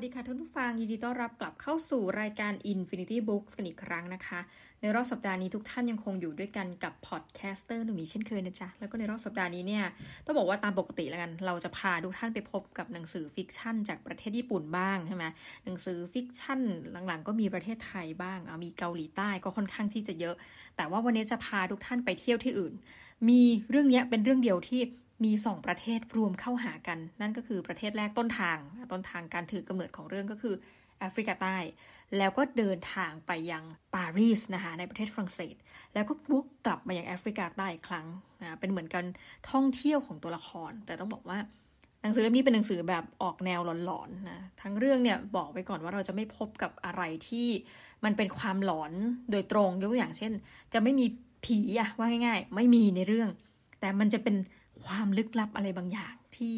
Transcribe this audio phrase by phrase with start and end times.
[0.00, 4.40] วัสดีค่ะท่านผู้ฟังยินดีต้อนรับกลับเข้าสู่รายการ Infinity Books กันอีกครั้งนะคะ
[4.80, 9.84] ในรอบสัปดาห์นี้ทุกท่านยังคงอยู่ด้วยกันกับ podcaster หนุ่มีเช่นเคยนะจ๊ะ แล้วก็ในรอบสัปดาห์นี้เนี่ย
[10.24, 15.24] ต้องบอกว่าตามปกติแล้วกัน เราจะพาทุกท่านไปพบกับหนังสือ fiction จากประเทศญี่ปุ่นบ้างใช่ไหม
[15.64, 16.60] หนังสือ fiction
[17.06, 20.34] หลังๆ ก็มีประเทศไทยบ้างมีเกาหลีใต้ก็ค่อนข้างที่จะเยอะ
[20.76, 22.72] แต่ว่าวันนี้จะพาทุกท่านไปเที่ยวที่อื่น
[23.28, 24.80] มีเรื่องนี้เป็นเรื่องเดียวที่
[25.24, 28.58] มีสองประเทศรวมเข้าหากัน นั่นก็คือประเทศแรกต้นทาง
[28.92, 30.54] ต้นทางการถือกำเนิดของเรื่องก็คือ
[30.98, 31.56] แอฟริกาใต้
[32.18, 35.54] แล้วก็เดินทางไปยังปารีสนะคะในประเทศฝรั่งเศส
[35.94, 38.06] แล้วก็วกกลับมายังแอฟริกาใต้อีกครั้ง
[38.42, 39.04] นะเป็นเหมือนกัน
[39.50, 41.38] ท่องเที่ยวของตัวละคร แต่ต้องบอกว่า
[42.02, 47.48] หนังสือเล่มนี้เป็นหนังสือแบบออกแนวหลอนๆนะทั้งเรื่องเนี่ยบอกไปก่อนว่าเราจะไม่พบกับอะไรที่
[48.04, 48.92] มันเป็นความหลอน
[49.30, 50.32] โดยตรงยกตัวอย่างเช่น
[50.72, 51.06] จะไม่มี
[51.44, 53.30] ผีอะว่าง่าย ๆ ไม่มีในเรื่อง
[53.80, 54.36] แต่มันจะเป็น
[54.84, 56.56] ความลึกลับอะไรบางอย่างที่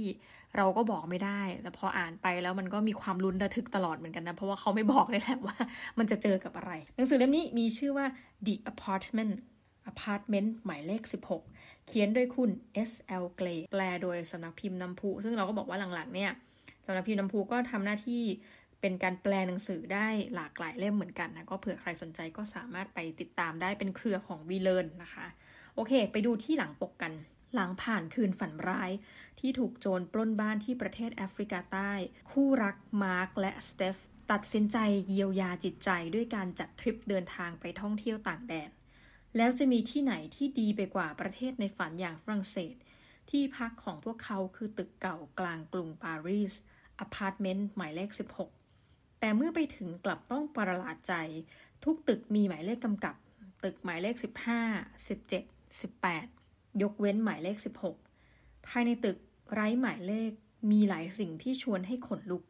[0.57, 5.57] เราก็บอกไม่ได้ แต่พออ่านไปแล้วมันก็มีความลุ้นระทึกตลอดเหมือนกันนะ เพราะว่าเขาไม่บอกเลยแหละว่า
[5.99, 8.07] มันจะเจอกับอะไร หนังสือเล่มนี้มีชื่อว่า
[8.47, 9.33] The Apartment
[9.91, 11.03] Apartment หมายเลข
[11.45, 12.51] 16 เขียนโดยคุณ
[12.89, 13.25] S.L.
[13.39, 16.31] Gray แปลโดยสำนักพิมพ์น้ำพุซึ่งเราก็บอกว่าหลังๆ เนี่ย
[16.87, 18.23] สำนักพิมพ์น้ำพุก็ทำหน้าที่
[18.81, 25.27] เป็นการแปลหนังสือได้หลากหลายเล่มเหมือนกันนะก็เผื่อใครสนใจก็สามารถไปติดตามได้เป็นเครือของวีเลนนะคะ
[25.75, 27.13] โอเค ไปดูที่หลังปกกัน
[27.55, 28.91] หลังผ่านคืนฝันร้าย
[29.41, 31.93] ที่ถูกโจรปล้นบ้านที่ประเทศแอฟริกาใต้
[32.31, 33.97] คู่รักมาร์กและสเตฟ
[34.31, 38.71] ตัดสินใจเยียวยาจิตใจด้วยการจัดทริปเดินทางไปท่องเที่ยวต่างแดน
[39.37, 42.75] แล้วจะมีที่ไหนที่ดีไปกว่าประเทศในฝันอย่างฝรั่งเศส
[43.31, 46.53] ที่พักของพวกเขาคือตึกเก่ากลางกรุงปารีส
[47.01, 48.11] อพาร์ตเมนต์หมายเลข
[48.67, 51.15] 16 แต่เมื่อไปถึงกลับต้องประหลาดใจ
[51.85, 53.15] ทุกตึกมีหมายเลขกำกับ
[53.65, 56.40] ตึกหมายเลข 15 17 18
[56.83, 57.57] ยกเว้นหมายเลข
[58.13, 59.19] 16 ภายในตึก
[59.53, 60.31] ไร้หมายเลข
[60.71, 62.45] มีหลายสิ่งที่ชวนให้ขนลุก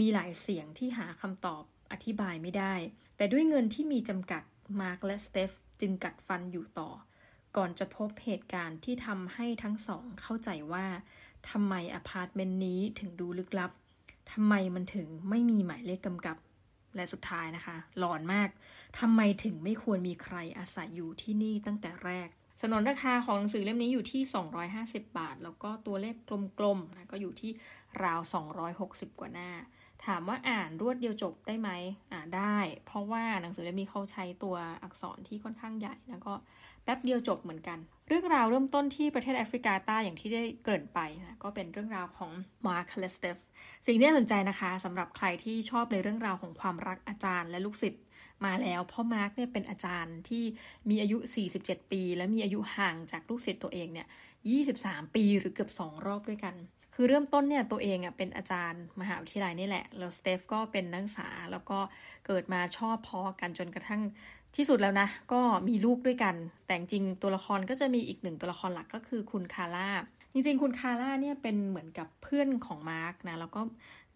[0.00, 1.62] มีหลายเสียงที่หาคำตอบ
[1.92, 2.74] อธิบายไม่ได้
[3.16, 4.42] แต่ด้วยเงินที่มีจำกัด
[4.80, 5.50] มาร์กและสเตฟ
[5.80, 6.90] จึงกัดฟันอยู่ต่อ
[7.56, 10.86] ก่อนจะพบเหตุการณ์ที่ทำให้ทั้งสองเข้าใจว่า
[11.50, 13.72] ทำไมอพาร์ตเมนต์นี้ถึงดูลึกลับ
[14.32, 16.36] ทำไมมันถึงไม่มีหมายเลขกำกับ
[16.96, 18.48] และสุดท้ายนะคะ หลอนมาก
[18.98, 22.28] ทำไมถึงไม่ควรมีใครอาศัยอยู่ที่นี่ตั้งแต่แรก
[22.60, 24.22] สนนราคาของหนังสือเล่มนี้อยู่ที่
[24.70, 26.14] 250 บาท แล้วก็ตัวเลข
[26.58, 27.50] กลมๆนะก็อยู่ที่
[28.04, 28.20] ราว
[28.70, 29.50] 260 กว่าหน้า
[30.06, 31.70] ถามว่าอ่านรวดเดียวจบได้ไหม
[32.12, 32.56] อ่านได้
[32.86, 36.32] เพราะว่าหนังสือเล่มนี้เขาใช้ตัวอักษรที่ค่อนข้างใหญ่ แล้วก็
[36.84, 37.78] แป๊บเดียวจบเหมือนกัน
[38.08, 42.30] เรื่องราวเริ่มต้นที่ประเทศแอฟริกาใต้อย่างที่ได้เกริ่นไปนะก็เป็นเรื่องราวของ
[42.66, 43.36] มาร์คและสเตฟ
[43.86, 48.02] สิ่งที่น่าสนใจนะคะสำหรับใครที่ชอบในเรื่องราวของความรักอาจารย์และลูกศิษย์
[48.44, 50.44] มาแล้วพ่อมาร์กเนี่ยเป็นอาจารย์ที่
[50.90, 51.18] มีอายุ
[51.54, 54.06] 47 ปี และมีอายุห่างจากลูกศิษย์ตัวเองเนี่ย
[54.60, 56.54] 23 ปีหรือเกือบ 2 รอบด้วยกัน
[56.94, 61.78] คือเริ่มต้นเนี่ยตัวเองอะเป็นอาจารย์มหาวิทยาลัยนี่แหละ แล้วสเตฟก็เป็นนักศึกษาแล้วก็
[62.26, 64.02] เกิดมาชอบพอกันจนกระทั่ง
[64.56, 66.34] ที่สุดแล้วนะ ก็มีลูกด้วยกัน
[66.66, 69.88] แต่จริงตัวละครก็จะมีอีกหนึ่งตัวละครหลักก็คือคุณคาร่า
[70.32, 73.60] จริงๆ คุณคาร่าเนี่ยเป็นเหมือนกับเพื่อนของมาร์กนะ แล้วก็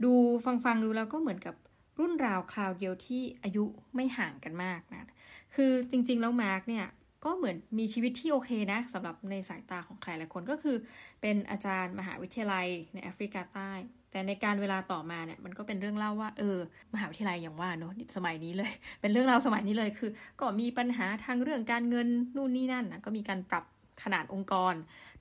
[0.04, 0.12] ดู
[0.44, 1.54] ฟังๆดูแล้วก็เหมือนกับ
[1.98, 5.08] รุ่นราวคราวเดียวที่อายุไม่ห่างกันมากนะ
[5.54, 6.86] คือจริง ๆ แล้วมาร์กเนี่ย
[7.24, 10.76] ก็เหมือนมีชีวิตที่โอเคนะสำหรับในสายตาของใครหลายคนก็คือ
[11.20, 13.72] เป็นอาจารย์มหาวิทยาลัยในแอฟริกาใต้
[14.10, 16.58] แต่ในการเวลาต่อมาเนี่ยมันก็เป็นเรื่องเล่าว่าเออ
[16.94, 23.64] มหาวิทยาลัยอย่างว่าเนาะสมัยนี้เลย เป็นเรื่องราวสมัยนี้เลยคือ ก็มีปัญหาทางเรื่องการเงินนู่นนี่นั่นนะก็มีการปรับ
[24.02, 24.74] ขนาดองค์กร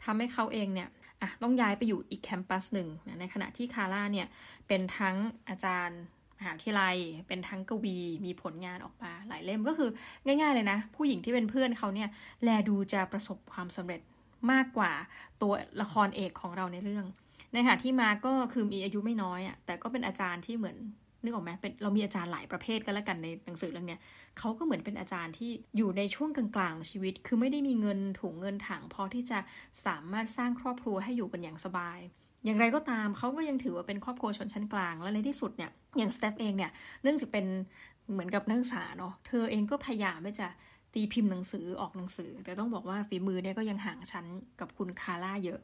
[0.03, 0.89] ทำให้เขาเองเนี่ย
[1.21, 4.27] อะต้องย้ายไปอยู่อีกแคมปัสหนึ่งนะในขณะที่คาร่าเนี่ย
[4.67, 5.15] เป็นทั้ง
[5.49, 6.01] อาจารย์
[6.43, 6.95] หาวิทยาลัย
[7.27, 9.89] เป็นทั้งกวีมีผลงานออกมาหลายเล่มก็คือ
[10.25, 12.09] ง่าย ๆ เลยนะ ผู้หญิงที่เป็นเพื่อนเขาเนี่ย
[12.43, 14.01] แลดูจะประสบความสำเร็จ
[14.51, 14.91] มากกว่า
[15.41, 17.05] ตัวละครเอกของเราในเรื่อง
[17.53, 20.77] ในขณะที่มาก็คือมีอายุไม่น้อยอะแต่ก็เป็นอาจารย์ที่เหมือน
[21.23, 23.99] นึกออกไหมเป็นเรามีอาจารย์หลายประเภทกันแล้วกันในหนังสือเรื่องเนี้ย
[24.39, 29.39] เขาก็เหมือนเป็นอาจารย์ที่อยู่ในช่วงกลางๆชีวิต คือไม่ได้มีเงินถุงเงินถังพอที่จะ
[29.85, 31.99] สามารถสร้างครอบครัวให้อยู่กันอย่างสบาย
[32.45, 36.71] อย่างไรก็ตามเขาก็ยังถือว่าเป็นครอบครัวชนชั้นกลาง และในที่สุดเนี่ยอย่างสเตฟเองเนี่ย
[37.03, 37.45] เนื่องจากเป็น
[38.11, 40.47] เหมือนกับนักศึกษาเนาะเธอเองก็พยายามที่จะ
[40.93, 44.25] ตีพิมพ์หนังสือออกหนังสือ แต่ต้องบอกว่าฝีมือเนี่ยก็ยังห่างชั้น
[44.59, 45.59] กับคุณคาร่าเยอะ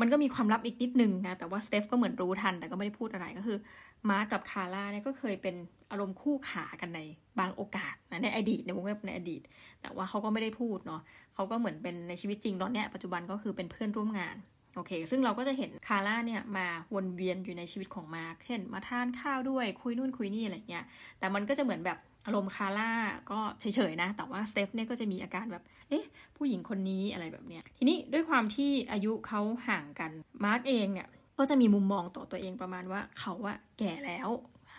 [0.00, 3.58] มันก็มีความลับอีกนิดนึงนะแต่ว่าสเตฟก็เหมือนรู้ทัน แต่ก็ไม่ได้พูดอะไรก็คือ
[4.08, 5.54] มาร์กับคาร่าเนี่ยก็เคยเป็น
[5.90, 7.00] อารมณ์คู่ขากันใน
[7.38, 9.42] บางโอกาสนะในอดีตในวงเล็บในอดีต
[9.80, 11.00] แต่ว่าเขาก็ไม่ได้พูดเนาะ
[11.34, 14.36] เขาก็เหมือนเป็นในชีวิตจริงตอนเนี้ยปัจจุบันก็คือเป็นเพื่อนร่วมงาน
[14.74, 20.84] โอเค ซึ่งเราก็จะเห็นคาร่าเนี่ยมาวนเวียนอยู่ในชีวิตของมาร์คเช่น มาทานข้าวด้วยคุยนู่นคุยนี่อะไรเงี้ย
[21.18, 22.90] แต่มันก็จะเหมือนแบบอารมณ์คาร่า
[23.30, 26.04] ก็เฉยๆนะ แต่ว่าสเตฟเนี่ยก็จะมีอาการแบบ เอ๊ะ
[26.36, 30.10] ผู้หญิงคนนี้อะไรแบบเนี้ย ทีนี้ด้วยความที่อายุเขาห่างกัน
[30.44, 31.08] มาร์คเองเนี่ย
[31.38, 34.28] ก็จะมีมุมมองต่อตัวเองประมาณว่าเขาอะแก่แล้ว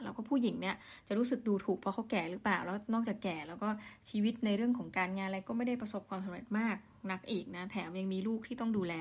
[0.04, 0.76] แล้วก็ผู้หญิงเนี่ย
[1.08, 3.70] จะรู้สึกดูถูกเพราะเขาแก่หรือเปล่า แล้วนอกจากแก่แล้วก็
[4.10, 6.76] ชีวิตในเรื่องของการงานอะไรก็ไม่ได้ประสบความสำเร็จมาก
[7.12, 8.94] นักอีกนะแถมยังมีลูกที่ต้องดูแล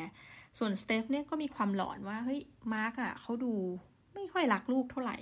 [0.58, 2.40] ส่วนสเตฟเนี่ยก็มีความหลอนว่าเฮ้ย
[2.74, 3.52] มาร์กอะเขาดู
[4.14, 5.18] ไม่ค่อยรักลูกเท่าไหร่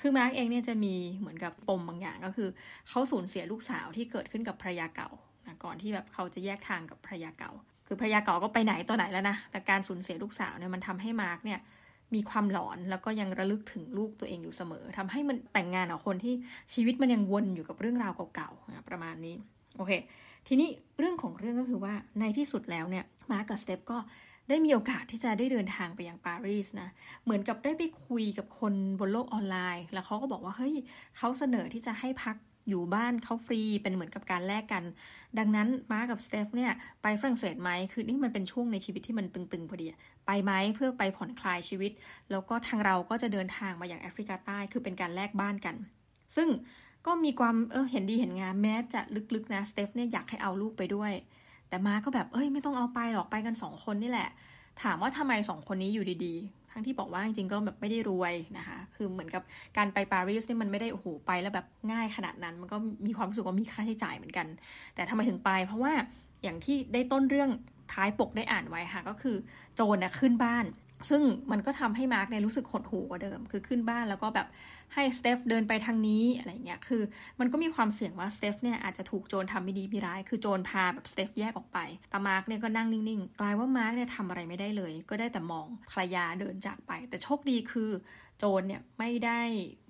[0.00, 2.48] คือมาร์กเองเนี่ยจะมีเหมือนกับปมบางอย่างก็คือ
[2.88, 5.10] เขาสูญเสียลูกสาวที่เกิดขึ้นกับภรรยาเก่า
[5.46, 7.52] นะก่อนที่แบบเขาจะแยกทางกับภรรยาเก่า
[7.86, 11.60] คือภรรยาเก่าก็ไปไหนตัวไหนแล้วนะ แต่การสูญเสียลูกสาวเนี่ยมันทำให้มาร์กเนี่ย
[12.14, 16.34] มีความหลอนแล้วก็ยังระลึกถึงลูกตัวเองอยู่เสมอทำให้มันแต่งงานกับคนที่
[16.72, 19.36] ชีวิตมันยังวนอยู่กับเรื่องราวเก่าๆประมาณนี้
[19.76, 19.92] โอเค
[20.48, 20.68] ทีนี้
[20.98, 23.98] เรื่องของเรื่องก็คือว่าในที่สุดแล้วเนี่ยมาร์กกับสเตฟก็
[24.48, 26.88] ได้มีโอกาสที่จะได้เดินทางไปยังปารีสนะ
[27.24, 30.74] เหมือนกับได้ไปคุยกับคนบนโลกออนไลน์ แล้วเขาก็บอกว่าเฮ้ย
[31.16, 32.36] เขาเสนอที่จะให้พัก
[32.68, 34.84] อยู่บ้านเขาฟรีเป็นเหมือนกับการแลกกัน
[35.38, 36.72] ดังนั้นมาร์กกับสเตฟเนี่ย
[37.02, 39.86] ไปฝรั่งเศสไหมคือนี่มันเป็นช่วงในชีวิตที่มันตึงๆพอดี
[40.26, 41.92] ไปไหมเพื่อไปผ่อนคลายชีวิต
[42.30, 45.76] แล้วก็ทางเราก็จะเดินทางมาอย่างแอฟริกาใต้คือเป็นการแลกบ้านกัน
[46.36, 46.48] ซึ่ง
[47.06, 49.00] ก็มีความเออเห็นดีเห็นงามแม้จะ
[49.34, 51.12] ลึกๆนะสเตฟเนี่ยอยากให้เอาลูกไปด้วย
[51.68, 54.28] แต่มาก็แบบเอ้ยไม่ต้องเอาไปหรอกไปกันสองคนนี่แหละ
[54.82, 59.42] ถามว่าทำไมสองคนนี้อยู่ดีๆ ทั้งที่บอกว่าจริงๆก็แบบไม่ได้รวยนะคะ คือเหมือนกับ
[59.76, 62.76] การไปปารีสนี่มันไม่ได้โอ้โหไปแล้วแบบง่ายขนาดนั้น มันก็
[63.06, 64.46] มีความรู้สึกว่ามีค่าใช้จ่ายเหมือนกัน
[64.94, 65.92] แต่ทำไมถึงไป เพราะว่า
[66.42, 67.50] อย่างที่ได้ต้นเรื่อง
[67.92, 69.36] ท้ายปกได้อ่านไว้ค่ะ ก็คือ
[69.74, 70.64] โจรนะขึ้นบ้าน
[71.08, 74.48] ซึ่งมันก็ทำให้มาร์กเนี่ยรู้สึกหดหูกว่าเดิม คือขึ้นบ้านแล้วก็แบบ
[74.94, 77.02] ให้สเตฟเดินไปทางนี้อะไรเงี้ย คือ
[77.40, 81.78] มันก็มีความเสี่ยงว่าสเตฟเนี่ยอาจจะถูกโจรทำไม่ดีไม่ร้าย คือโจรพาแบบสเตฟแยกออกไป
[82.10, 87.90] แต่มาร์กเนี่ยก็นั่งนิ่งๆ กลายว่ามาร์กเนี่ยทำอะไรไม่ได้เลย ก็ได้แต่มองภรรยาเดินจากไป แต่โชคดีคือ
[88.38, 89.40] โจรเนี่ยไม่ได้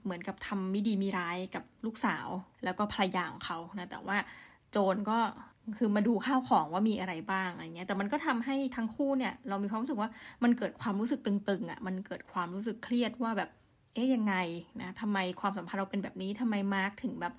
[0.05, 2.29] เหมือนกับทำไม่ดีไม่ร้ายกับลูกสาว
[2.65, 4.17] แล้วก็ภรรยาของเขานะ แต่ว่า
[4.71, 5.19] โจรก็
[5.79, 10.11] คือมาดูข้าวของว่ามีอะไรบ้างอะไรเงี้ย แต่มันก็ทำให้ทั้งคู่เนี่ย เรามีความรู้สึกว่า
[10.45, 13.51] มันเกิดความรู้สึกตึงๆอะ่ะ มันเกิดความรู้สึกเครียดว่าแบบ
[13.95, 14.35] เอ๊ยยังไง
[14.81, 17.35] นะทำไมความสัมพันธ์เราเป็นแบบนี้ทำไมมาร์กถึงแบบ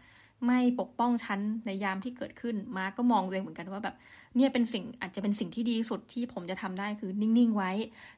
[0.46, 3.96] ไม่ปกป้องฉันในยามที่เกิดขึ้น มาร์กก็มองตัวเองเหมือนกันว่าแบบ
[4.36, 7.72] เนี่ยเป็นสิ่งอาจจะเป็นสิ่งที่ดีสุดที่ผมจะทำได้คือนิ่งๆไว้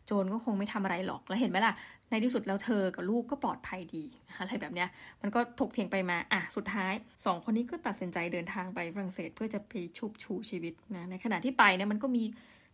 [0.06, 1.74] โจรก็คงไม่ทำอะไรหรอก แล้วเห็นไหมล่ะ
[2.10, 4.04] ในที่สุดแล้วเธอกับลูกก็ปลอดภัยดี
[4.40, 4.90] อะไรแบบเนี้ย
[5.22, 6.94] มันก็ถกเถียงไปมาอะสุดท้าย
[7.26, 12.24] สองคนนี้ก็ตัดสินใจเดินทางไปฝรั่งเศสเพื่อจะไปชุบชูชีวิตนะในขณะที่ไปเนี่ยมันก็มี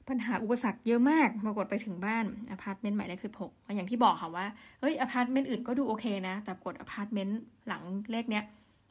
[0.09, 4.45] ปัญหาอุปสรรคเยอะมากปรากฏไปถึงบ้านอพาร์ตเมนต์หมายเลขสิบหกอย่างที่บอกค่ะว่า
[4.79, 8.44] เฮ้ยอพาร์ตเมนต์อื่นก็ดูโอเคนะ แต่กับอพาร์ตเมนต์หมายเลขเนี้ย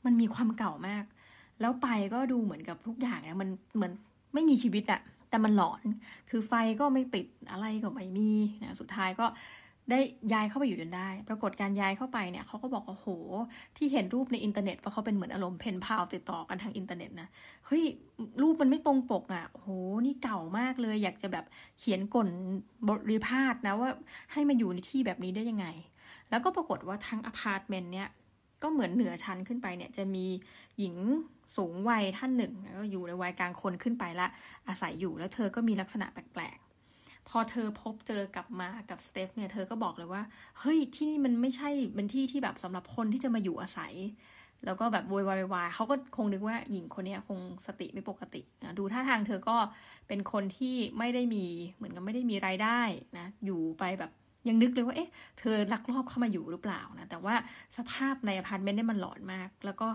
[0.05, 1.05] มันมีความเก่ามาก
[1.61, 3.93] แล้วไปก็ดูเหมือนกับทุกอย่างเนี่ยมันเหมือน
[4.35, 5.01] ไม่มีชีวิตอะ
[5.31, 5.83] แต่มันหลอน
[6.31, 8.31] คือไฟก็ไม่ติดอะไรก็ไม่มี
[8.65, 9.27] นะสุดท้ายก็
[9.91, 10.01] ได้
[10.33, 13.09] ย้ายเข้าไปอยู่จนได้ ปรากฏการย้ายเข้าไปเนี่ยเขาก็บอกว่าโห
[13.77, 17.29] ที่เห็นรูปในอินเทอร์เน็ตว่าเขาเป็นเหมือนอารมณ์ pen pal ติดต่อกันทางอินเทอร์เน็ตนะ
[17.67, 17.85] เฮ้ย
[18.43, 19.67] รูปมันไม่ตรงปกอะ่ะโห
[20.07, 21.45] นี่เก่ามากเลย อยากจะแบบ
[21.79, 22.29] เขียนก่น
[22.89, 23.91] บริพาทนะว่า
[24.33, 25.67] ให้มาอยู่ในที่แบบนี้ได้ยังไง
[26.31, 28.09] แล้วก็ปรากฏว่าทั้งอพาร์ตเมนต์เนี่ย
[28.63, 30.27] ก็เหมือนเหนือชั้นขึ้นไปเนี่ยจะมี
[30.79, 30.97] หญิง
[31.57, 34.29] สูงวัยท่านหนึ่งแล้วก็อยู่ในวัยกลางคนขึ้นไปละ
[34.69, 40.23] อาศัยอยู่แล้วเธอก็มีลักษณะแปลกๆ พอเธอพบเจอกลับมากับสเตฟเนี่ยเธอก็บอกเลยว่า
[40.61, 43.95] เฮ้ยที่นี่มันไม่ใช่เป็นที่ที่แบบสำหรับคนที่จะมาอยู่อาศัย
[44.65, 49.57] แล้วก็แบบโวยวายวายเขาก็คงนึกว่าหญิงคนนี้คงสติไม่ปกตินะดูท่าทางเธอก็
[50.09, 51.45] เป็นคนที่ไม่ได้มี
[51.77, 52.81] เหมือนกับไม่ได้มีรายได้
[53.19, 54.11] นะอยู่ไปแบบ
[54.49, 57.35] ยังนึกเลยว่าเอ๊ะเธอลักลอบเข้ามาอยู่หรือเปล่านะแต่ว่า
[57.77, 59.89] สภาพในอพาร์ตเมนต์เนี่ยมันหลอนมาก แล้วก็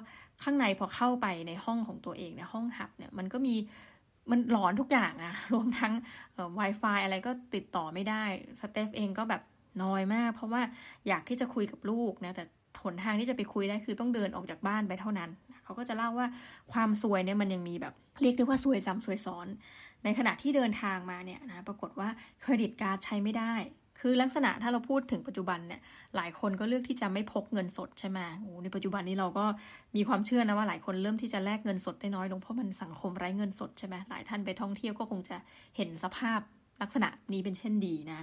[0.44, 3.56] ข้างในพอเข้าไปในห้องของตัวเองในห้องหับเนี่ยมันก็มี
[4.32, 5.94] มันหลอนทุกอย่างนะรวมทั้ง
[6.60, 8.24] Wi-Fi อะไรก็ติดต่อไม่ได้
[8.62, 9.42] สเตฟเองก็แบบ
[9.84, 10.62] น้อยมาก เพราะว่า
[11.08, 12.44] อยากที่จะคุยกับลูกนะแต่
[12.84, 15.30] หนทางที่จะไปคุยได้คือต้องเดินออกจากบ้านไปเท่านั้น
[15.63, 16.27] เขาก็จะเล่าว่า
[16.74, 19.48] ความซวยเนี่ยมันยังมีแบบเรียกได้ว่าซวยจำซวยซ้อน
[20.04, 22.10] ในขณะที่เดินทางมาเนี่ยนะปรากฏว่า
[22.42, 23.54] เครดิตการ์ดใช้ไม่ได้
[24.00, 25.82] คือลักษณะถ้าเราพูดถึงปัจจุบันเนี่ย
[26.16, 29.46] หลายคนก็เลือกที่จะไม่พกเงินสดใช่ไหมโอ้ในปัจจุบันนี้เราก็
[29.96, 35.38] มีความเชื่อนะว่าหลายคนเริ่มที่จะแลกเงินสดได้น้อยลงเพราะมันสังคมไร้เงินสดใช่ไหมหลายท่านไปท่องเที่ยวก็คงจะ
[35.77, 36.39] เห็นสภาพ
[36.82, 38.22] ลักษณะนี้เป็นเช่นดีนะ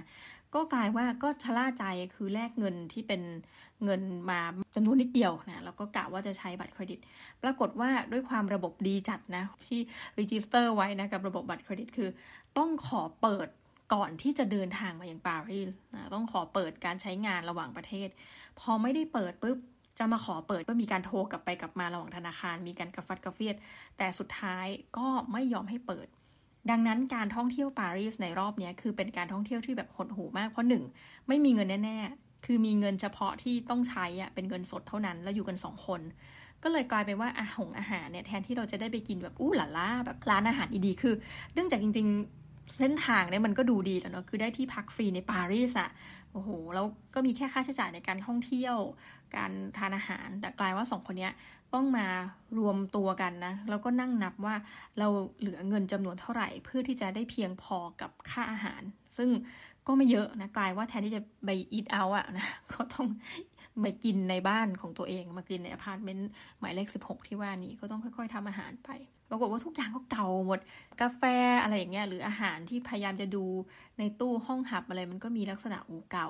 [0.55, 3.21] ก็กลายว่าก็ชะล่าใจคือแลกเงินที่เป็น
[3.85, 4.39] เงินมา
[4.75, 6.99] จำนวนนิดเดียวนะแล้วก็กะว่าจะใช้บัตรเครดิต
[7.43, 9.79] ปรากฏว่าด้วยความระบบดีจัดนะที่
[10.19, 12.09] register ไว้นะกับระบบบัตรเครดิตคือ
[12.57, 13.47] ต้องขอเปิด
[13.93, 18.09] ก่อนที่จะเดินทางมาอย่างปารีสนะต้องขอเปิดการใช้งานระหว่างประเทศ
[18.59, 19.57] พอไม่ได้เปิดปุ๊บ
[19.99, 23.55] จะมาขอเปิดก็มีการโทรกลับไปกลับมาระหว่างธนาคาร มีการกระฟัดกระเฟียด
[23.97, 26.07] แต่สุดท้ายก็ไม่ยอมให้เปิด
[26.69, 30.83] ดังนั้นการท่องเที่ยวปารีสในรอบนี้คือเป็นการท่องเที่ยวที่แบบหดหูมากเพราะหนึ่ง
[31.27, 36.01] ไม่มีเงินแน่ๆ คือมีเงินเฉพาะที่ต้องใช้อะเป็นเงินสดเท่านั้นแล้วอยู่กันสองคน
[36.63, 41.13] ก็เลยกลายเป็นว่าอาหงอาหารเนี่ยแทนที่เราจะได้ไปกินแบบอู้หลาล่าแบบร้านอาหารดีๆคือ
[41.53, 42.44] เนื่องจากจริงๆ
[42.77, 45.89] เส้นทางเนี่ยมันก็ดูดีแล้วเนาะคือได้ที่พักฟรีในปารีสอะ
[46.31, 48.77] โอ้โหแล้วก็มีแค่ค่าใช้จ่ายในการท่องเที่ยว
[49.35, 51.29] การทานอาหาร แต่กลายว่าสองคนนี้
[51.73, 52.07] ต้องมา
[52.59, 54.55] รวมตัวกันนะแล้วก็นั่งนับว่า
[54.99, 55.07] เรา
[55.39, 58.81] เหลือเงินจำนวนเท่าไหร่ เพื่อที่จะได้เพียงพอกับค่าอาหาร
[59.17, 59.29] ซึ่ง
[59.87, 63.07] ก็ไม่เยอะนะกลายว่าแทนที่จะไป eat out อะนะก็ต้อง
[63.81, 66.29] ไปกินในบ้านของตัวเองมากินในอพาร์ตเมนต์
[66.59, 68.89] หมายเลข16 ที่ว่านี้ก็ต้องค่อย ๆทำอาหารไป
[69.29, 70.59] ปรากฏว่าทุกอย่างก็เก่าหมด
[71.01, 71.21] กาแฟ
[71.63, 73.45] อะไรอย่างเงี้ยหรืออาหารที่พยายามจะดู
[73.99, 76.29] ในตู้ห้องหับอะไรมันก็มีลักษณะอูเก่า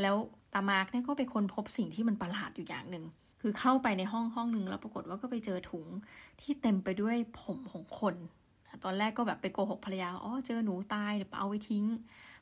[0.00, 0.16] แล้ว
[0.54, 3.04] ตามาร์กเนี่ยก็ไปค้นพบสิ่งที่มันประหลาดอยู่อย่างหนึ่ง
[3.40, 5.86] คือเข้าไปในห้องห้องหนึ่งแล้วปรากฏว่าก็ไปเจอถุง
[6.40, 8.14] ที่เต็มไปด้วยผมของคน
[8.84, 11.84] ตอนแรกก็แบบไปโกหกภรรยาอ๋อเจอหนูตายเดี๋ยวเอาไปทิ้ง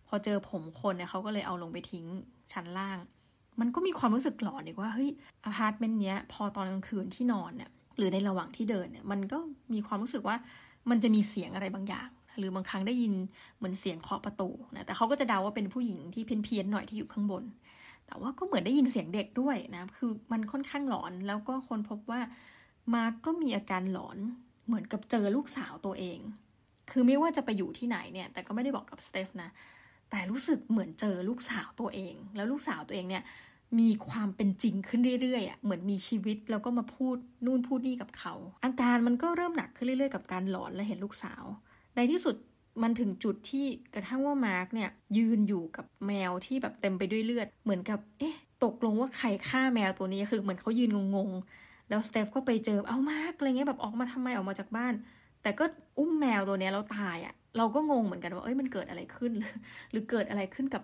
[0.07, 2.07] พอเจอผมคนเนี่ยเขาก็เลยเอาลงไปทิ้ง
[2.53, 2.99] ชั้นล่าง
[3.61, 5.11] มันก็มีความรู้สึกหลอนอีกว่าเฮ้ย
[5.45, 9.39] อพาร์ตเมนต์เนี้ยพอตอนกลางคืนที่นอนเนี่ย หรือในระหว่างที่เดินเนี่ยมันก็
[9.73, 10.37] มีความรู้สึกว่า
[10.91, 13.13] มันจะมีเสียงอะไรบางอย่าง หรือบางครั้งได้ยิน
[13.57, 17.45] เหมือนเสียงเคาะประตูนะแต่เขาก็จะเดาว่าเป็นผู้หญิงที่เพี้ยนๆหน่อยที่อยู่ข้างบน
[18.07, 22.21] แต่ว่าก็เหมือนได้ยินเสียงเด็กด้วยนะคือมันค่อนข้างหลอนแล้วก็คนพบว่า
[22.95, 24.19] มาก็มีอาการหลอน
[24.67, 26.19] เหมือนกับเจอลูกสาวตัวเอง
[26.91, 29.51] คือไม่ว่าจะไปอยู่ที่ไหนเนี่ย แต่ก็ไม่ได้บอกกับสเตฟนะ
[30.11, 33.23] แต่รู้สึกเหมือนเจอลูกสาวตัวเอง แล้วลูกสาวตัวเองเนี่ย
[33.79, 41.45] มีความเป็นจริงขึ้นเรื่อยๆอะเหมือนมีชีวิตแล้วก็มาพูดนู่นพูดนี่กับเขา อาการมันก็เริ่มหนักขึ้นเรื่อยๆ กับการหลอนและเห็นลูกสาว
[41.97, 42.37] ในที่สุด
[42.83, 54.95] มันถึงจุดที่กระทั่งว่ามาร์กเนี่ยยืนอยู่กับแมวที่แบบเต็มไปด้วยเลือด เหมือนกับ เอ๊ะ ตกลงว่าใครฆ่าแมวตัวนี้คือเหมือนเขายืนงงๆ แล้วสเตฟก็ไปเจอเอามาร์กอะไรเงี้ยแบบออกมาทำไมออกมาจากบ้าน
[55.43, 55.65] แต่ก็
[55.99, 59.33] อุ้มแมวตัวนี้แล้วตายอะ่ะเราก็งงเหมือนกันว่าเอ้ยมันเกิดอะไรขึ้น
[59.91, 60.83] หรือเกิดอะไรขึ้นกับ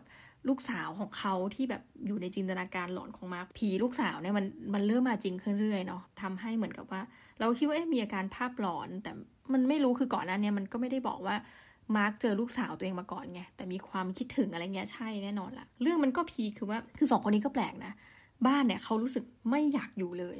[0.48, 7.00] ลูกสาวของเขาที่แบบอยู่ในจินตนาการหลอนของมาร์คผีลูกสาวเนี่ยมันมันเริ่มมาจริงขึ้นเรื่อยเนาะทำให้เหมือนกับว่า
[7.40, 9.12] เราคิดว่าเอ๊ะมีอาการภาพหลอน แต่
[9.52, 11.36] มันไม่รู้คือก่อนหน้านี้มันก็ไม่ได้บอกว่า
[11.96, 17.92] มาร์คเจอลูกสาวตัวเองมาก่อนไงแต่มีความคิดถึงอะไรเงี้ยใช่แน่นอนละเรื่องมันก็พีคือว่าคือสองคนนี้ก็แปลกนะ
[18.46, 20.38] บ้านเนี่ยเขารู้สึกไม่อยากอยู่เลย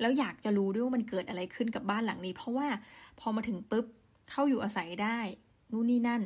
[0.00, 2.68] แล้วอยากจะรู้ด้วยว่ามันเกิดอะไรขึ้นกับบ้านหลังนี้ เพราะว่า
[3.20, 3.86] พอมาถึงปุ๊บ
[4.30, 5.18] เข้าอยู่อาศัยได้
[5.72, 6.22] นู่นนี่นั่น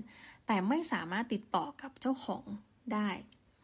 [0.47, 2.45] แต่ไม่สามารถติดต่อกับเจ้าของ
[2.95, 3.09] ได้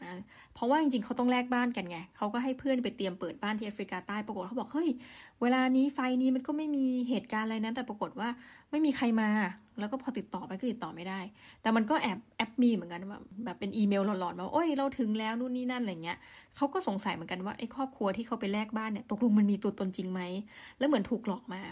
[0.03, 0.23] นะ
[0.55, 4.89] เพราะว่าจริงๆเขาต้องแลกบ้านกันไงเขาก็ให้เพื่อนไปเตรียมเปิดบ้านที่แอฟริกาใต้ปรากฏเขาบอกเฮ้ย
[5.43, 8.29] เวลานี้ไฟนี้มันก็ไม่มีเหตุการณ์อะไรนะแต่ปรากฏว่า
[8.71, 9.29] ไม่มีใครมา
[9.81, 11.21] แล้วก็พอติดต่อไปก็ติดต่อไม่ได้
[11.63, 16.19] แต่มันก็แอบแอปมีเหมือนกันแบบแบบเป็นอีเมลหลอนๆว่าโอ้ยเราถึงแล้วนู่นนี่นั่นอะไรเงี้ย
[16.57, 20.21] เขาก็สงสัยเหมือนกันว่าไอ้ครอบครัวที่เขาไปแลกบ้านเนี่ยตกลงมันมีตัวตนจริงไหม
[20.79, 21.63] แล้วเหมือนถูกหลอกมา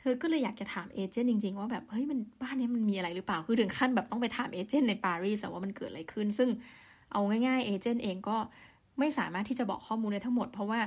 [0.00, 6.48] เธอก็เลยอยากจะถามเอเจนต์จริงๆ ว่าแบบเฮ้ยมันบ้านนี้มันมีอะไรหรือเปล่าคือถึงขั้นแบบต้องไปถามเอเจนต์ในปารีสว่ามันเกิดอะไรขึ้น ซึ่ง
[7.12, 8.36] เอาง่ายๆ agent เองก็
[8.98, 10.80] ไม่สามารถที่จะบอกข้อมูลได้ทั้งหมด เพราะว่า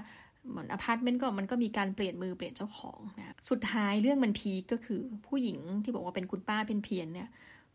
[0.49, 7.29] เหมือนอพาร์ตเมนต์ก็มันก็มีการเปลี่ยนมือเปลี่ยนเจ้าของนะสุดท้ายเรื่องมัน peak ก็คือผู้หญิงที่บอกว่าเป็นคุณป้าเป็นเพี้ยนเนี่ย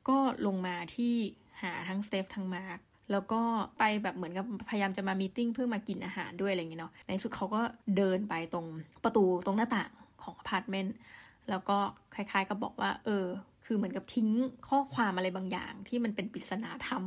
[0.09, 1.15] ก็ลงมาที่
[1.63, 2.79] หาทั้งสเตฟทั้งมาร์ก
[3.13, 3.41] แล้วก็
[3.79, 7.63] ไปแบบเหมือนกับพยายามจะมา meeting เพื่อมากินอาหารด้วยอะไรอย่างเงี้ยเนาะในสุดเขาก็
[7.97, 8.67] เดินไปตรง
[9.05, 9.91] ประตูตรงหน้าต่าง
[10.23, 10.95] ของอพาร์ตเมนต์
[11.51, 11.79] แล้วก็
[12.15, 13.27] คล้ายๆกับบอกว่า เออ
[13.67, 14.29] คือเหมือนกับทิ้ง
[14.69, 17.03] ข้อความอะไรบางอย่างที่มันเป็นปริศนาธรรม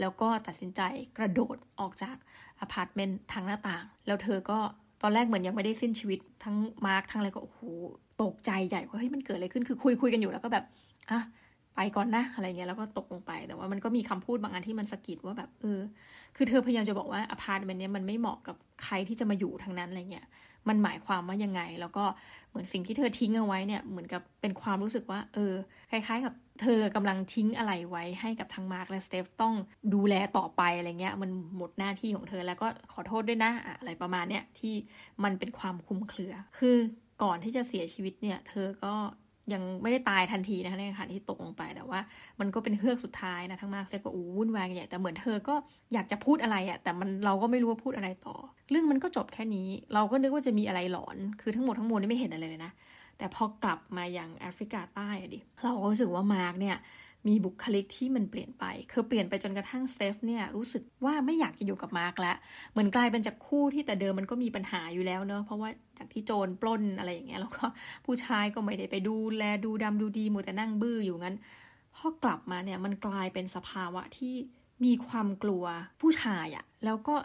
[0.00, 0.80] แล้วก็ตัดสินใจ
[1.18, 2.16] กระโดดออกจาก
[2.60, 4.58] อพาร์ตเมนต์ทางหน้าต่าง แล้วเธอก็
[5.02, 7.60] ตอนแรกเหมือนยังไม่ได้สิ้นชีวิตทั้งมาร์คทั้งอะไรก็โอ้โห
[8.22, 10.64] ตกใจใหญ่ว่าเฮ้ยมันเกิดอะไรขึ้นคือคุยคุยกันอยู่แล้วก็แบบ
[11.10, 11.20] อะ
[11.76, 15.80] ไปก่อนนะอะไรเงี้ยแล้วก็ตกลงไป แต่ว่ามันก็มีคำพูดบางอันที่มันสะกิดว่าแบบเออ
[16.36, 20.26] คือเธอพยายามจะบอกว่าอพาร์ตเมนต์เนี้ยมันไม่เหมาะกับใครที่จะมาอยู่ทางนั้นอะไรเงี้ย
[20.68, 22.04] มันหมายความว่ายังไง แล้วก็
[22.50, 25.54] เหมือนสิ่งที่เธอทิ้งเอาไว้เนี่ยเหมือนกับเป็นความรู้สึกว่า เออ
[25.90, 29.54] คล้าย ๆ กับเธอกำลังทิ้งอะไรไว้ให้กับทางมาร์กและสเตฟต้อง
[29.94, 34.74] ดูแลต่อไปอะไรเงี้ย มันหมดหน้าที่ของเธอแล้วก็ขอโทษด้วยนะอะไรประมาณเนี้ยที่
[35.24, 36.76] มันเป็นความคุมเครือ คือ
[37.22, 38.94] ก่อนที่จะเสียชีวิตเนี่ย เธอก็
[39.52, 42.00] ยังไม่ได้ตายทันทีนะคะในขณะที่ตกลงไปแต่ว่า
[42.40, 45.54] มันก็เป็นเฮือกสุดท้ายนะทั้งมากเซก็อู้วุ่นวายกันใหญ่แต่เหมือนเธอก็
[45.92, 48.36] อยากจะพูดอะไรอะ่ะแต่มันเราก็ไม่รู้ว่าพูดอะไรต่อ
[48.70, 52.72] เรื่องมันก็จบแค่นี้ เราก็นึกว่าจะมีอะไรหลอน คือทั้งหมดทั้งมวลนี่ไม่เห็นอะไรเลยนะ
[53.18, 56.76] แต่พอกลับมาอย่างแอฟริกาใต้อะดิเราก็รู้สึกว่ามาร์กเนี่ย
[57.28, 62.36] มีบุคลิกที่มันเปลี่ยนไปคือเปลี่ยนไปจนกระทั่งสเตฟเนี่ยรู้สึกว่าไม่อยากจะอยู่กับมาร์กแล้ว
[62.72, 67.64] เหมือนกลายเป็นจากคู่ที่แต่เดิมมันก็มีปัญหาอยู่แล้วเนอะเพราะว่าจากที่โจรปล้นอะไรอย่างเงี้ยแล้วก็
[68.06, 71.36] ผู้ชายก็ไม่ได้ไปดูแลดูดำดูดีมัวแต่นั่งบื้ออยู่งั้น
[71.96, 74.34] พอกลับมาเนี่ยมันกลายเป็นสภาวะที่
[74.84, 75.64] มีความกลัว
[76.00, 77.16] ผู้ชายอะแล้วก็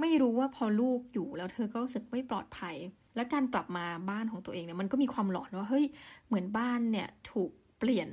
[0.00, 2.76] ไม่รู้ว่าพอลูกอยู่แล้วเธอก็รู้สึกไม่ปลอดภัย
[3.16, 5.86] และการกลับมาบ้านของตัวเองเนี่ยมันก็มีความหลอนว่าเฮ้ย
[6.26, 8.08] เหมือนบ้านเนี่ยถูกเปลี่ยน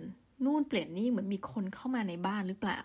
[0.46, 2.80] นู่นเปลี่ยนนี่เหมือนมีคนเข้ามาในบ้านหรือเปล่า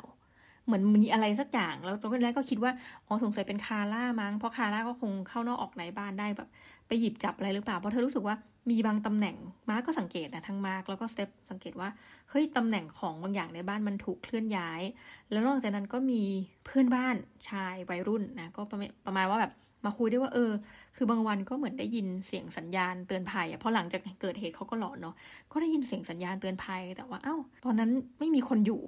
[0.66, 2.72] เหมือนมีอะไรสักอย่างแล้วตอนแรกก็คิดว่า
[3.06, 6.48] อ๋อสงสัยเป็นคาร่ามั้งเพราะคาร่าก็คงเข้านอกออกในบ้านได้แบบ
[6.86, 8.36] ไปหยิบจับอะไรหรือเปล่าเพราะเธอรู้สึกว่า
[8.70, 9.36] มีบางตำแหน่ง
[9.68, 11.88] มาร์กก็สังเกตนะทั้งมาร์กแล้วก็สเตฟสังเกตว่า
[12.30, 14.82] เฮ้ยตำแหน่งของบางอย่างในบ้านมันถูกเคลื่อนย้าย
[15.30, 16.22] แล้วนอกจากนั้นก็มี
[16.64, 17.14] เพื่อนบ้าน
[17.48, 18.62] ชายวัยรุ่นนะก็
[19.06, 19.52] ประมาณว่าแบบ
[19.84, 20.52] มาคุยได้ว่าเออ
[20.96, 25.14] คือบางวันก็เหมือนได้ยินเสียงสัญญาณเตือนภัยอะเพราะหลังจากเกิดเหตุเขาก็หลอนเนาะ
[25.52, 28.82] ก็ได้ยินเสียงสัญญาณเตือนภัย แต่ว่าเอ้า ตอนนั้นไม่มีคนอยู่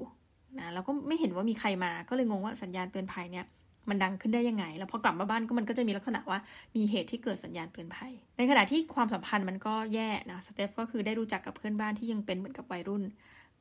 [0.59, 3.47] นะแล้วก็ไม่เห็นว่ามีใครมา ก็เลยงงว่าสัญญาณเตือนภัยเนี่ย
[3.89, 6.39] มันดังขึ้นได้ยังไง แล้วพอกลับมาบ้านก็มันก็จะมีลักษณะว่า
[6.77, 13.03] มีเหตุที่เกิดสัญญาณเตือนภัย ในขณะที่ความสัมพันธ์มันก็แย่นะสเตฟก็คือได้รู้จักกับเพื่อนบ้านที่ยังเป็นเหมือนกับวัยรุ่น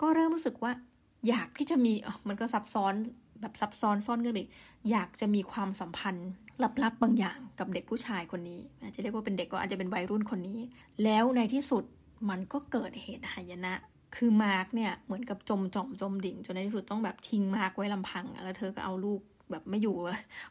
[0.02, 0.72] ก็เริ่มรู้สึกว่า
[1.28, 1.94] อยากที่จะมี
[2.30, 2.94] มันก็ซับซ้อน
[3.44, 4.50] แบบซับซ้อนซ่อนเงื่อนอีก
[4.92, 6.30] อยากจะมีความสัมพันธ์
[6.84, 8.62] ลับๆบางอย่างกับเด็กผู้ชายคนนี้
[8.96, 10.60] จะเรียกว่าเป็นเด็กก็อาจจะเป็นวัยรุ่นคนนี้
[11.04, 11.84] แล้วในที่สุด
[12.30, 13.74] มันก็เกิดเหตุหายนะ
[14.16, 19.22] คือมาร์กเนี่ยเหมือนกับจมจอมจมดิ่ง จนในที่สุดต้องแบบทิ้งมาร์กไว้ลำพัง แล้วเธอก็เอาลูก
[19.52, 19.96] แบบไม่อยู่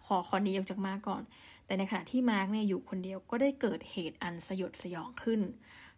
[0.06, 1.22] ขอคอนี้ออกจากมาร์กก่อน
[1.66, 5.40] แต่ในขณะที่มาร์กเนี่ยอยู่คนเดียวก็ได้เกิดเหตุอันสยดสยองขึ้น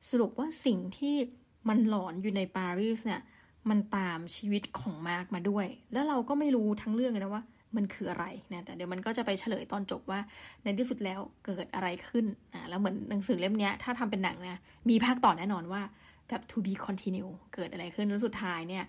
[0.08, 1.14] สรุปว่าสิ่งที่
[1.68, 3.20] มันหลอนอยู่ในปารีสเนี่ย
[3.70, 7.44] มันตามชีวิตของมาร์กมาด้วย แล้วเราก็ไม่รู้ทั้งเรื่องเลยนะว่า
[7.76, 10.20] มันคืออะไรนะแต่เดี๋ยวมันก็จะไปเฉลยตอนจบว่า
[10.62, 15.82] ในที่สุดแล้วเกิดอะไรขึ้นอ่าแล้วเหมือนหนังสือเล่มนี้ถ้าทำเป็นหนังนะมีภาคต่อแน่นอนว่า
[16.28, 18.84] แบบ to be continue เกิดอะไรขึ้นแล้วสุดท้ายเนี่ย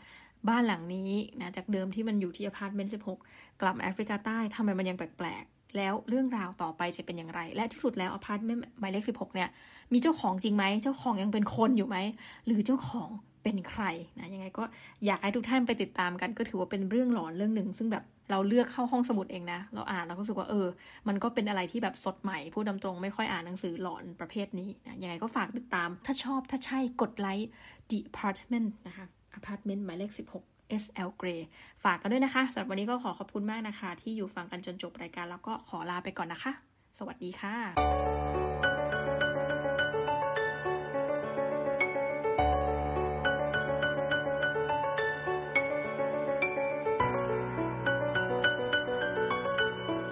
[0.50, 2.94] บ้านหลังนี้นะจากเดิมที่มันอยู่ที่อพาร์ตเมนต์
[3.26, 9.50] 16 กลับแอฟริกาใต้ทำไมมันยังแปลกๆ แล้วเรื่องราวต่อไปจะเป็นอย่างไร และที่สุดแล้วอพาร์ตเมนต์หมายเลข16 เนี่ย
[9.94, 11.98] มีเจ้าของจริงไหม เจ้าของยังเป็นคนอยู่ไหม
[12.46, 13.10] หรือเจ้าของ
[13.46, 13.84] เป็นใคร
[14.20, 14.64] นะยังไงก็
[15.06, 20.68] อยากให้ทุกท่านไปติดตามกัน ก็ถือว่าเป็นเรื่องหลอนเรื่องหนึ่ง ซึ่งแบบเราเลือกเข้าห้องสมุดเองนะ เราอ่านเราก็รู้สึกว่าเออ
[21.08, 27.50] มันก็เป็นอะไรที่แบบสดใหม่พูดตรงไม่ค่อยอ่านหนังสือหลอนประเภทนี้นะยังไงก็ฝากติดตาม ถ้าชอบถ้าใช่กดไลค์
[27.94, 29.06] Department นะคะ
[29.38, 30.12] Apartment หมายเลข
[30.46, 31.42] 16 SL Grey
[31.84, 36.52] ฝากกันด้วยนะคะสำหรับวันนี้ก็ขอขอบคุณมากนะคะ ที่อยู่ฟังกันจนจบรายการแล้วก็ขอลาไปก่อนนะคะ
[36.98, 38.45] สวัสดีค่ะ